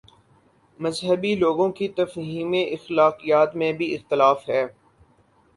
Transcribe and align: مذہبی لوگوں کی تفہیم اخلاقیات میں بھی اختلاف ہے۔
مذہبی 0.79 1.33
لوگوں 1.35 1.69
کی 1.71 1.87
تفہیم 1.89 2.53
اخلاقیات 2.53 3.55
میں 3.55 3.71
بھی 3.73 3.93
اختلاف 3.95 4.49
ہے۔ 4.49 4.65